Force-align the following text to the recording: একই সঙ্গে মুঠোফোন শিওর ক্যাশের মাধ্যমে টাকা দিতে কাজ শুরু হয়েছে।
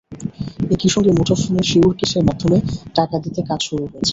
একই 0.73 0.89
সঙ্গে 0.93 1.11
মুঠোফোন 1.17 1.55
শিওর 1.69 1.93
ক্যাশের 1.99 2.23
মাধ্যমে 2.29 2.57
টাকা 2.97 3.15
দিতে 3.23 3.41
কাজ 3.49 3.59
শুরু 3.67 3.83
হয়েছে। 3.83 4.09